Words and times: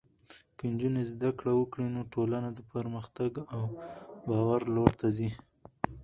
که 0.57 0.63
نجونې 0.73 1.03
زده 1.11 1.29
کړه 1.39 1.51
وکړي، 1.55 1.87
نو 1.95 2.01
ټولنه 2.13 2.49
د 2.53 2.59
پرمختګ 2.73 3.31
او 3.55 3.63
باور 4.27 4.61
لور 4.75 4.91
ته 4.99 5.07
ځي. 5.17 5.29